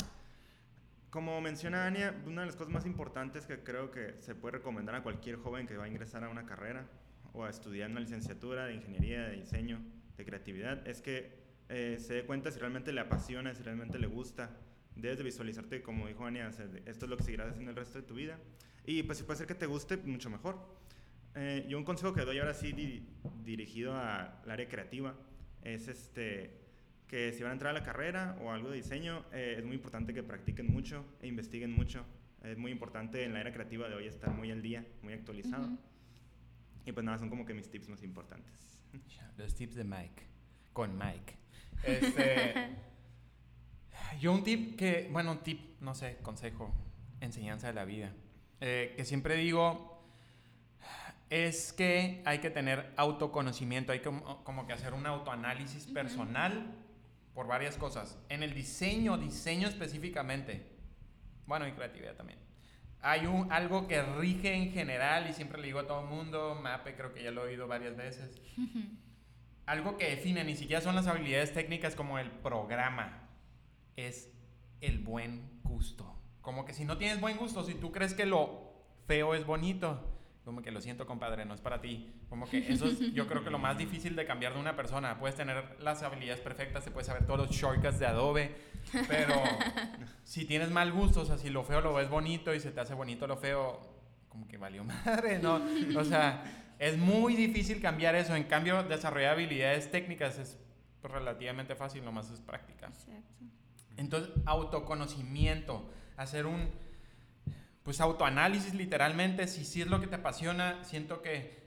como 1.10 1.40
menciona 1.40 1.86
Ania, 1.86 2.14
una 2.26 2.42
de 2.42 2.46
las 2.46 2.56
cosas 2.56 2.72
más 2.72 2.86
importantes 2.86 3.46
que 3.46 3.62
creo 3.62 3.90
que 3.90 4.16
se 4.20 4.34
puede 4.34 4.58
recomendar 4.58 4.94
a 4.94 5.02
cualquier 5.02 5.36
joven 5.36 5.66
que 5.66 5.76
va 5.76 5.84
a 5.84 5.88
ingresar 5.88 6.24
a 6.24 6.28
una 6.28 6.44
carrera 6.44 6.86
o 7.32 7.44
a 7.44 7.50
estudiar 7.50 7.90
una 7.90 8.00
licenciatura 8.00 8.66
de 8.66 8.74
ingeniería, 8.74 9.28
de 9.28 9.36
diseño, 9.36 9.80
de 10.16 10.24
creatividad, 10.24 10.86
es 10.86 11.00
que 11.00 11.42
eh, 11.68 11.96
se 11.98 12.14
dé 12.14 12.26
cuenta 12.26 12.50
si 12.50 12.58
realmente 12.58 12.92
le 12.92 13.00
apasiona, 13.00 13.54
si 13.54 13.62
realmente 13.62 13.98
le 13.98 14.06
gusta. 14.06 14.50
Debes 14.96 15.18
de 15.18 15.24
visualizarte, 15.24 15.82
como 15.82 16.06
dijo 16.06 16.24
Ania, 16.24 16.48
esto 16.48 17.06
es 17.06 17.10
lo 17.10 17.16
que 17.16 17.24
seguirás 17.24 17.50
haciendo 17.50 17.70
el 17.70 17.76
resto 17.76 17.98
de 17.98 18.06
tu 18.06 18.14
vida. 18.14 18.38
Y 18.84 19.02
pues 19.02 19.18
si 19.18 19.24
puede 19.24 19.38
ser 19.38 19.46
que 19.46 19.54
te 19.54 19.66
guste, 19.66 19.96
mucho 19.96 20.30
mejor. 20.30 20.58
Eh, 21.34 21.64
yo 21.68 21.78
un 21.78 21.84
consejo 21.84 22.12
que 22.12 22.22
doy 22.22 22.38
ahora 22.38 22.54
sí 22.54 22.72
dirigido 23.42 23.96
al 23.96 24.50
área 24.50 24.68
creativa 24.68 25.14
es 25.62 25.88
este 25.88 26.60
que 27.06 27.32
si 27.32 27.42
van 27.42 27.50
a 27.50 27.52
entrar 27.52 27.70
a 27.76 27.78
la 27.78 27.84
carrera 27.84 28.38
o 28.40 28.50
algo 28.50 28.70
de 28.70 28.76
diseño, 28.76 29.24
eh, 29.32 29.56
es 29.58 29.64
muy 29.64 29.76
importante 29.76 30.14
que 30.14 30.22
practiquen 30.22 30.72
mucho 30.72 31.04
e 31.20 31.26
investiguen 31.26 31.70
mucho. 31.70 32.06
Es 32.42 32.56
muy 32.56 32.72
importante 32.72 33.24
en 33.24 33.34
la 33.34 33.40
era 33.40 33.52
creativa 33.52 33.86
de 33.88 33.94
hoy 33.94 34.06
estar 34.06 34.30
muy 34.30 34.50
al 34.50 34.62
día, 34.62 34.86
muy 35.02 35.12
actualizado. 35.12 35.68
Y 36.86 36.92
pues 36.92 37.04
nada, 37.04 37.18
son 37.18 37.28
como 37.28 37.44
que 37.44 37.52
mis 37.52 37.68
tips 37.68 37.90
más 37.90 38.02
importantes. 38.02 38.80
Los 39.36 39.54
tips 39.54 39.74
de 39.74 39.84
Mike, 39.84 40.22
con 40.72 40.96
Mike. 40.96 41.36
Este, 41.84 42.76
yo 44.20 44.32
un 44.32 44.44
tip 44.44 44.76
que, 44.76 45.08
bueno, 45.12 45.32
un 45.32 45.38
tip, 45.38 45.80
no 45.80 45.94
sé, 45.94 46.18
consejo, 46.22 46.72
enseñanza 47.20 47.68
de 47.68 47.72
la 47.74 47.84
vida, 47.84 48.12
eh, 48.60 48.94
que 48.96 49.04
siempre 49.04 49.36
digo, 49.36 50.02
es 51.30 51.72
que 51.72 52.22
hay 52.24 52.38
que 52.38 52.50
tener 52.50 52.92
autoconocimiento, 52.96 53.92
hay 53.92 54.00
como, 54.00 54.44
como 54.44 54.66
que 54.66 54.72
hacer 54.72 54.92
un 54.92 55.06
autoanálisis 55.06 55.86
personal 55.86 56.74
por 57.34 57.46
varias 57.46 57.76
cosas. 57.76 58.18
En 58.28 58.42
el 58.42 58.54
diseño, 58.54 59.16
diseño 59.16 59.68
específicamente, 59.68 60.66
bueno, 61.46 61.66
y 61.66 61.72
creatividad 61.72 62.14
también. 62.14 62.38
Hay 63.00 63.26
un, 63.26 63.50
algo 63.50 63.88
que 63.88 64.02
rige 64.02 64.54
en 64.54 64.72
general 64.72 65.28
y 65.28 65.32
siempre 65.32 65.60
le 65.60 65.66
digo 65.66 65.80
a 65.80 65.86
todo 65.86 66.02
el 66.02 66.06
mundo, 66.06 66.58
Mape 66.62 66.94
creo 66.94 67.12
que 67.12 67.22
ya 67.22 67.30
lo 67.30 67.44
he 67.44 67.48
oído 67.48 67.66
varias 67.66 67.96
veces. 67.96 68.40
algo 69.66 69.96
que 69.96 70.10
define, 70.10 70.44
ni 70.44 70.54
siquiera 70.54 70.80
son 70.80 70.94
las 70.94 71.06
habilidades 71.06 71.52
técnicas 71.52 71.94
como 71.96 72.18
el 72.18 72.30
programa, 72.30 73.28
es 73.96 74.30
el 74.80 74.98
buen 74.98 75.60
gusto. 75.62 76.18
Como 76.40 76.64
que 76.64 76.72
si 76.72 76.84
no 76.84 76.98
tienes 76.98 77.20
buen 77.20 77.36
gusto, 77.36 77.64
si 77.64 77.74
tú 77.74 77.92
crees 77.92 78.14
que 78.14 78.26
lo 78.26 78.72
feo 79.06 79.34
es 79.34 79.46
bonito, 79.46 80.12
como 80.44 80.60
que 80.60 80.72
lo 80.72 80.80
siento, 80.80 81.06
compadre, 81.06 81.44
no 81.44 81.54
es 81.54 81.60
para 81.60 81.80
ti. 81.80 82.12
Como 82.28 82.48
que 82.48 82.72
eso 82.72 82.86
es, 82.86 83.12
yo 83.12 83.28
creo 83.28 83.44
que 83.44 83.50
lo 83.50 83.58
más 83.58 83.78
difícil 83.78 84.16
de 84.16 84.26
cambiar 84.26 84.54
de 84.54 84.60
una 84.60 84.74
persona. 84.74 85.18
Puedes 85.18 85.36
tener 85.36 85.76
las 85.80 86.02
habilidades 86.02 86.40
perfectas, 86.40 86.84
te 86.84 86.90
puedes 86.90 87.06
saber 87.06 87.24
todos 87.26 87.46
los 87.46 87.50
shortcuts 87.50 88.00
de 88.00 88.06
Adobe, 88.06 88.52
pero 89.08 89.34
si 90.24 90.44
tienes 90.44 90.70
mal 90.70 90.90
gusto, 90.90 91.20
o 91.20 91.24
sea, 91.24 91.38
si 91.38 91.48
lo 91.48 91.62
feo 91.62 91.80
lo 91.80 91.94
ves 91.94 92.10
bonito 92.10 92.52
y 92.52 92.58
se 92.58 92.72
te 92.72 92.80
hace 92.80 92.94
bonito 92.94 93.28
lo 93.28 93.36
feo, 93.36 93.80
como 94.28 94.48
que 94.48 94.56
valió 94.56 94.82
madre, 95.06 95.38
¿no? 95.38 95.60
O 95.96 96.04
sea, 96.04 96.42
es 96.80 96.98
muy 96.98 97.36
difícil 97.36 97.80
cambiar 97.80 98.16
eso. 98.16 98.34
En 98.34 98.44
cambio, 98.44 98.82
desarrollar 98.82 99.34
habilidades 99.34 99.92
técnicas 99.92 100.38
es 100.38 100.58
relativamente 101.04 101.76
fácil, 101.76 102.04
nomás 102.04 102.30
es 102.30 102.40
práctica. 102.40 102.86
Exacto. 102.86 103.44
Entonces, 103.96 104.30
autoconocimiento, 104.46 105.88
hacer 106.16 106.46
un 106.46 106.70
pues 107.82 108.00
autoanálisis 108.00 108.74
literalmente, 108.74 109.48
si 109.48 109.64
sí 109.64 109.82
es 109.82 109.88
lo 109.88 110.00
que 110.00 110.06
te 110.06 110.16
apasiona, 110.16 110.84
siento 110.84 111.20
que 111.20 111.62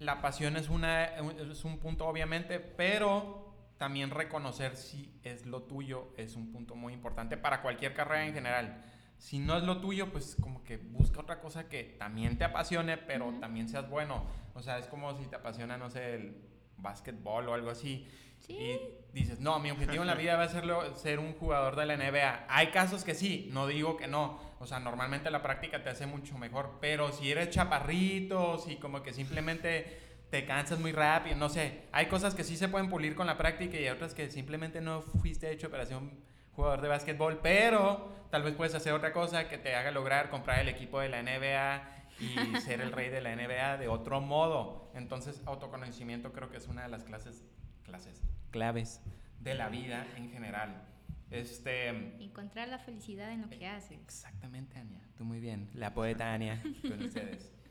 la 0.00 0.20
pasión 0.20 0.56
es, 0.56 0.68
una, 0.68 1.04
es 1.04 1.64
un 1.64 1.78
punto 1.78 2.06
obviamente, 2.06 2.58
pero 2.58 3.48
también 3.78 4.10
reconocer 4.10 4.76
si 4.76 5.18
es 5.22 5.46
lo 5.46 5.62
tuyo 5.62 6.12
es 6.16 6.34
un 6.34 6.50
punto 6.50 6.74
muy 6.74 6.92
importante 6.92 7.36
para 7.36 7.62
cualquier 7.62 7.94
carrera 7.94 8.26
en 8.26 8.34
general. 8.34 8.84
Si 9.18 9.38
no 9.38 9.56
es 9.56 9.64
lo 9.64 9.80
tuyo, 9.80 10.12
pues 10.12 10.36
como 10.40 10.62
que 10.62 10.76
busca 10.76 11.20
otra 11.20 11.40
cosa 11.40 11.68
que 11.68 11.96
también 11.98 12.38
te 12.38 12.44
apasione, 12.44 12.98
pero 12.98 13.32
también 13.40 13.68
seas 13.68 13.88
bueno. 13.88 14.24
O 14.54 14.62
sea, 14.62 14.78
es 14.78 14.86
como 14.86 15.16
si 15.16 15.26
te 15.26 15.36
apasiona, 15.36 15.76
no 15.76 15.90
sé, 15.90 16.14
el 16.14 16.36
básquetbol 16.76 17.48
o 17.48 17.54
algo 17.54 17.70
así. 17.70 18.06
Y 18.48 18.80
dices, 19.12 19.40
no, 19.40 19.58
mi 19.58 19.70
objetivo 19.70 20.02
en 20.02 20.06
la 20.06 20.14
vida 20.14 20.36
va 20.36 20.44
a 20.44 20.48
ser, 20.48 20.64
ser 20.96 21.18
un 21.18 21.34
jugador 21.34 21.76
de 21.76 21.86
la 21.86 21.96
NBA. 21.96 22.46
Hay 22.48 22.68
casos 22.68 23.04
que 23.04 23.14
sí, 23.14 23.50
no 23.52 23.66
digo 23.66 23.96
que 23.96 24.08
no. 24.08 24.40
O 24.58 24.66
sea, 24.66 24.80
normalmente 24.80 25.30
la 25.30 25.42
práctica 25.42 25.82
te 25.82 25.90
hace 25.90 26.06
mucho 26.06 26.38
mejor. 26.38 26.78
Pero 26.80 27.12
si 27.12 27.30
eres 27.30 27.50
chaparrito, 27.50 28.58
si 28.58 28.76
como 28.76 29.02
que 29.02 29.12
simplemente 29.12 30.00
te 30.30 30.44
cansas 30.46 30.78
muy 30.78 30.92
rápido, 30.92 31.36
no 31.36 31.50
sé. 31.50 31.82
Hay 31.92 32.06
cosas 32.06 32.34
que 32.34 32.42
sí 32.42 32.56
se 32.56 32.68
pueden 32.68 32.88
pulir 32.88 33.14
con 33.14 33.26
la 33.26 33.36
práctica 33.36 33.78
y 33.78 33.88
otras 33.88 34.14
que 34.14 34.30
simplemente 34.30 34.80
no 34.80 35.02
fuiste 35.02 35.50
hecho 35.52 35.70
para 35.70 35.84
ser 35.84 35.98
un 35.98 36.24
jugador 36.52 36.80
de 36.80 36.88
básquetbol. 36.88 37.40
Pero 37.42 38.10
tal 38.30 38.42
vez 38.42 38.54
puedes 38.54 38.74
hacer 38.74 38.94
otra 38.94 39.12
cosa 39.12 39.48
que 39.48 39.58
te 39.58 39.74
haga 39.74 39.90
lograr 39.90 40.30
comprar 40.30 40.60
el 40.60 40.68
equipo 40.68 41.00
de 41.00 41.10
la 41.10 41.22
NBA 41.22 41.98
y 42.20 42.60
ser 42.62 42.80
el 42.80 42.92
rey 42.92 43.10
de 43.10 43.20
la 43.20 43.36
NBA 43.36 43.76
de 43.76 43.88
otro 43.88 44.22
modo. 44.22 44.90
Entonces, 44.94 45.42
autoconocimiento 45.44 46.32
creo 46.32 46.50
que 46.50 46.56
es 46.56 46.66
una 46.66 46.82
de 46.82 46.88
las 46.88 47.04
clases 47.04 47.44
clases 47.84 48.22
claves 48.50 49.00
de 49.40 49.54
la 49.54 49.68
vida 49.68 50.06
en 50.16 50.30
general. 50.30 50.82
Este, 51.30 51.88
Encontrar 51.88 52.68
la 52.68 52.78
felicidad 52.78 53.30
en 53.30 53.42
lo 53.42 53.50
que 53.50 53.66
haces. 53.66 53.98
Exactamente, 53.98 54.78
Ania. 54.78 55.00
Tú 55.16 55.24
muy 55.24 55.40
bien. 55.40 55.68
La 55.74 55.92
poeta 55.92 56.32
Ania 56.32 56.62
con 56.82 57.02
ustedes. 57.02 57.52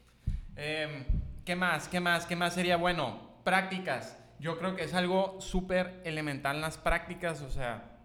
Em, 0.59 1.05
¿Qué 1.45 1.55
más? 1.55 1.87
¿Qué 1.87 1.99
más? 1.99 2.25
¿Qué 2.25 2.35
más 2.35 2.55
sería 2.55 2.77
bueno? 2.77 3.29
Prácticas. 3.43 4.17
Yo 4.39 4.57
creo 4.57 4.75
que 4.75 4.83
es 4.83 4.93
algo 4.95 5.39
súper 5.39 6.01
elemental 6.03 6.61
las 6.61 6.79
prácticas. 6.79 7.41
O 7.41 7.49
sea, 7.51 7.99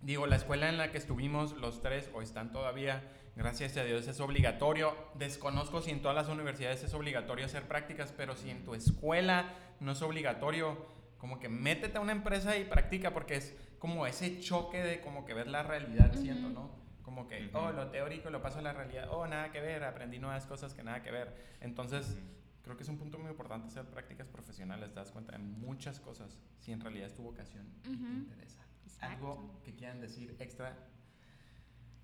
digo, 0.00 0.26
la 0.26 0.36
escuela 0.36 0.68
en 0.68 0.78
la 0.78 0.92
que 0.92 0.98
estuvimos 0.98 1.56
los 1.56 1.82
tres, 1.82 2.08
o 2.14 2.22
están 2.22 2.52
todavía, 2.52 3.02
gracias 3.34 3.76
a 3.76 3.82
Dios, 3.82 4.06
es 4.06 4.20
obligatorio. 4.20 4.96
Desconozco 5.14 5.82
si 5.82 5.90
en 5.90 6.00
todas 6.00 6.14
las 6.14 6.28
universidades 6.28 6.84
es 6.84 6.94
obligatorio 6.94 7.46
hacer 7.46 7.64
prácticas, 7.64 8.14
pero 8.16 8.36
si 8.36 8.50
en 8.50 8.64
tu 8.64 8.74
escuela 8.74 9.52
no 9.80 9.92
es 9.92 10.02
obligatorio, 10.02 10.95
como 11.18 11.38
que 11.38 11.48
métete 11.48 11.98
a 11.98 12.00
una 12.00 12.12
empresa 12.12 12.56
y 12.56 12.64
practica, 12.64 13.12
porque 13.12 13.36
es 13.36 13.54
como 13.78 14.06
ese 14.06 14.40
choque 14.40 14.82
de 14.82 15.00
como 15.00 15.24
que 15.24 15.34
ver 15.34 15.48
la 15.48 15.62
realidad, 15.62 16.12
siento, 16.14 16.48
¿no? 16.48 16.70
Como 17.02 17.26
que, 17.28 17.50
oh, 17.54 17.70
lo 17.70 17.88
teórico 17.90 18.30
lo 18.30 18.42
paso 18.42 18.58
a 18.58 18.62
la 18.62 18.72
realidad, 18.72 19.08
oh, 19.10 19.26
nada 19.26 19.50
que 19.52 19.60
ver, 19.60 19.84
aprendí 19.84 20.18
nuevas 20.18 20.46
cosas 20.46 20.74
que 20.74 20.82
nada 20.82 21.02
que 21.02 21.10
ver. 21.10 21.56
Entonces, 21.60 22.16
creo 22.62 22.76
que 22.76 22.82
es 22.82 22.88
un 22.88 22.98
punto 22.98 23.18
muy 23.18 23.30
importante 23.30 23.68
hacer 23.68 23.84
prácticas 23.84 24.28
profesionales, 24.28 24.90
te 24.90 24.96
das 24.96 25.12
cuenta 25.12 25.32
de 25.32 25.38
muchas 25.38 26.00
cosas, 26.00 26.38
si 26.58 26.72
en 26.72 26.80
realidad 26.80 27.06
es 27.06 27.14
tu 27.14 27.22
vocación 27.22 27.66
y 27.84 27.96
te 27.96 28.12
interesa. 28.12 28.60
Algo 29.00 29.60
que 29.64 29.74
quieran 29.74 30.00
decir 30.00 30.34
extra. 30.40 30.76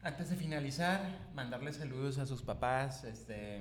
Antes 0.03 0.31
de 0.31 0.37
finalizar, 0.37 1.31
mandarle 1.35 1.73
saludos 1.73 2.19
a 2.19 2.27
sus 2.27 2.43
papás, 2.43 3.05
este, 3.05 3.61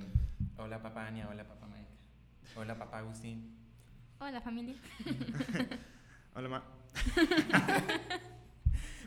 hola 0.58 0.82
papá 0.82 1.08
Ania, 1.08 1.28
hola 1.30 1.48
papá 1.48 1.68
Mike, 1.68 2.56
hola 2.56 2.78
papá 2.78 3.00
Agustín. 3.00 3.61
Hola 4.22 4.40
familia. 4.40 4.76
Hola, 6.36 6.50
ma. 6.50 6.64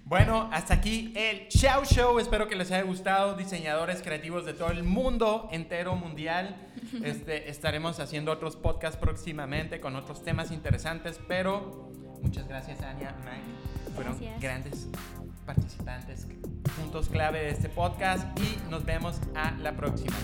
Bueno, 0.07 0.51
hasta 0.53 0.75
aquí 0.75 1.15
el 1.17 1.49
Show 1.49 1.83
Show. 1.87 2.19
Espero 2.19 2.47
que 2.47 2.57
les 2.57 2.71
haya 2.71 2.83
gustado. 2.83 3.37
Diseñadores 3.37 4.03
creativos 4.03 4.45
de 4.45 4.53
todo 4.53 4.71
el 4.71 4.83
mundo 4.83 5.49
entero 5.51 5.97
mundial. 5.97 6.57
Este, 7.03 7.49
estaremos 7.51 7.99
haciendo 7.99 8.31
otros 8.31 8.55
podcasts 8.57 8.99
próximamente 8.99 9.81
con 9.81 9.97
otros 9.97 10.23
temas 10.23 10.51
interesantes. 10.51 11.19
Pero 11.27 11.91
muchas 12.21 12.47
gracias, 12.47 12.83
Ania, 12.83 13.17
Mike. 13.25 13.95
Fueron 13.95 14.13
Gracias. 14.13 14.41
grandes 14.41 14.89
participantes, 15.47 16.29
puntos 16.77 17.09
clave 17.09 17.39
de 17.41 17.51
este 17.51 17.71
podcast. 17.71 18.39
Y 18.39 18.71
nos 18.71 18.85
vemos 18.85 19.19
a 19.35 19.53
la 19.53 19.73
próxima. 19.75 20.17